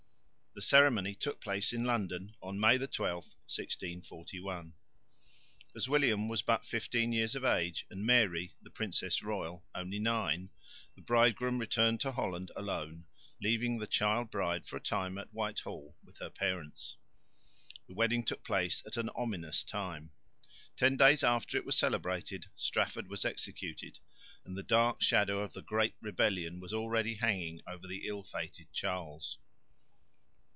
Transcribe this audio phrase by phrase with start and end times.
[0.53, 4.73] The ceremony took place in London, May 12, 1641.
[5.73, 10.49] As William was but fifteen years of age and Mary, the princess royal, only nine,
[10.93, 13.05] the bridegroom returned to Holland alone,
[13.41, 16.97] leaving the child bride for a time at Whitehall with her parents.
[17.87, 20.11] The wedding took place at an ominous time.
[20.75, 23.99] Ten days after it was celebrated Strafford was executed;
[24.43, 28.67] and the dark shadow of the Great Rebellion was already hanging over the ill fated
[28.73, 29.39] Charles.